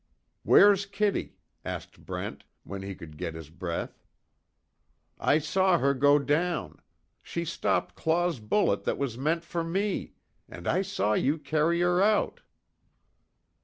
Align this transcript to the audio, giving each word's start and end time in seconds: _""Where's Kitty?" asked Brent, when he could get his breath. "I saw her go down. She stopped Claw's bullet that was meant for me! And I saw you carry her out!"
_""Where's 0.41 0.87
Kitty?" 0.87 1.35
asked 1.63 2.07
Brent, 2.07 2.43
when 2.63 2.81
he 2.81 2.95
could 2.95 3.17
get 3.17 3.35
his 3.35 3.51
breath. 3.51 4.01
"I 5.19 5.37
saw 5.37 5.77
her 5.77 5.93
go 5.93 6.17
down. 6.17 6.79
She 7.21 7.45
stopped 7.45 7.93
Claw's 7.93 8.39
bullet 8.39 8.83
that 8.85 8.97
was 8.97 9.15
meant 9.15 9.43
for 9.43 9.63
me! 9.63 10.13
And 10.49 10.67
I 10.67 10.81
saw 10.81 11.13
you 11.13 11.37
carry 11.37 11.81
her 11.81 12.01
out!" 12.01 12.41